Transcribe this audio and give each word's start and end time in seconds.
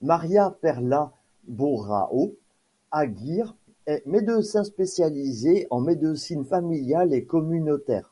María 0.00 0.48
Perla 0.60 1.10
Borao 1.48 2.34
Aguirre 2.92 3.52
est 3.86 4.06
médecin 4.06 4.62
spécialisée 4.62 5.66
en 5.70 5.80
médecine 5.80 6.44
familiale 6.44 7.12
et 7.12 7.24
communautaire. 7.24 8.08